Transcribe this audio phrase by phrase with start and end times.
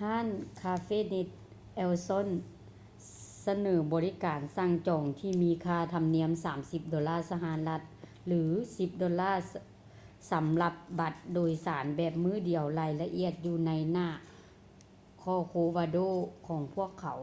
[0.00, 0.26] ຮ້ານ
[0.62, 1.28] ຄາເຟ່ເນັດ
[1.76, 2.46] ເອວ ຊອລ໌ cafenet el
[3.06, 6.30] sol ສະເໜີບໍລິການສັ່ງຈອງທີ່ມີຄ່າທຳນຽມ
[6.60, 7.80] 30 ໂດລາສະຫະລັດ
[8.26, 8.42] ຫຼື
[8.76, 9.32] 10 ໂດລາ
[10.30, 14.08] ສຳລັບບັດໂດຍສານແບບມື້ດຽວ ລາຍລະອຽດຢູ່ໃນໜ້າ
[15.22, 17.18] ຄໍໂຄວາໂດ corcovado ຂອງພວກເຂົາ